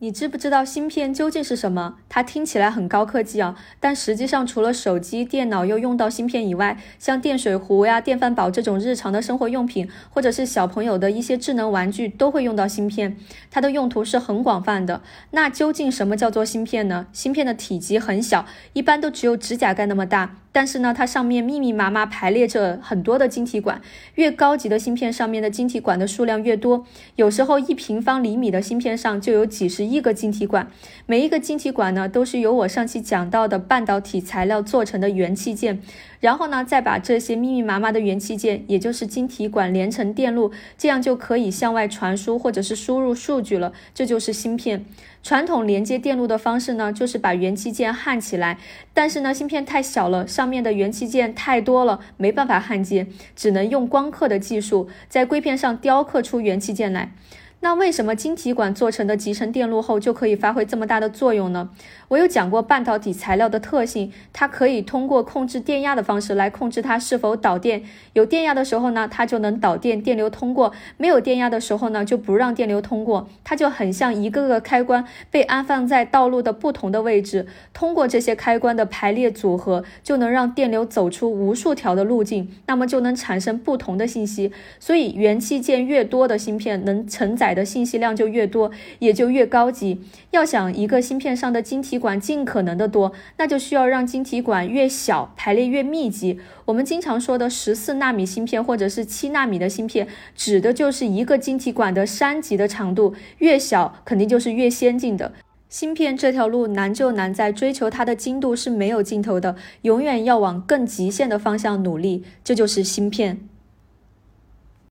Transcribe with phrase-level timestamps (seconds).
[0.00, 1.96] 你知不知道芯片究竟是什么？
[2.10, 13.16] 它听起来很高科技啊，但实际上除了手机、电脑又用到芯片以外，像电水壶呀、电饭煲这种日常的生活用品，或者是小朋友的一些智能玩具，都会用到芯片。
[13.50, 15.00] 它的用途是很广泛的。
[15.30, 17.06] 那究竟什么叫做芯片呢？
[17.14, 18.44] 芯片的体积很小，
[18.74, 20.36] 一般都只有指甲盖那么大。
[20.52, 23.80] 但是呢，它上面密密麻麻排列着很多的晶体管，
[24.14, 26.86] 越高级的芯片上面的晶体管的数量越多，
[27.16, 30.70] 有时候一平方厘米的芯片上就有几十亿个晶体管，
[31.06, 35.80] 每一个晶体管呢都是由我上期讲到的半导体材料做成的元器件。
[36.20, 43.72] 然后呢，再把这些密密麻麻的元器件，也就是晶体管连成电路，这样就可以向外传输或者是输入数据了。
[43.94, 44.84] 这就是芯片。
[45.22, 48.58] 传统连接电路的方式呢，就是把元器件焊起来，
[48.94, 57.12] 但是呢，芯片太小了，上面的元器件太多了，没办法焊接，只能用光刻的技术，在硅片上雕刻出元器件来。
[57.60, 61.70] 那为什么晶体管做成的集成电路后就可以发挥这么大的作用呢？
[62.08, 67.82] 我有讲过半导体材料的特性，它可以通过控制电压的方式来控制它是否导电。
[68.12, 73.28] 有电压的时候呢，它就能导电，电流通过；没有电压的时候呢，就不让电流通过。
[73.42, 84.52] 它就很像一个个开关被安放在道路的不同的位置，通过这些开关的排列组合，就能让电流走出无数条的路径，那么就能产生不同的信息。
[84.78, 87.45] 所以元器件越多的芯片能承载。
[87.54, 90.00] 的信息量就越多，也就越高级。
[90.30, 96.38] 要想一个芯片上的晶体管尽可能的多，那就需要让晶体管越小，排列越密集。
[96.64, 105.32] 我们经常说的十四纳米芯片或者是七纳米的芯片，指的就是一个晶体管的三级的长度，越小肯定就是越先进的。
[105.68, 112.22] 芯片这条路难就难在追求它的精度是没有尽头的，永远要往更极限的方向努力。
[112.44, 113.40] 这就是芯片。